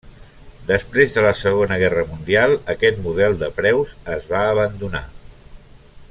Després 0.69 1.17
de 1.17 1.23
la 1.25 1.33
Segona 1.41 1.77
Guerra 1.83 2.05
mundial, 2.13 2.55
aquest 2.75 2.99
model 3.03 3.37
de 3.45 3.51
preus 3.61 3.95
es 4.19 4.29
va 4.33 4.43
abandonar. 4.57 5.07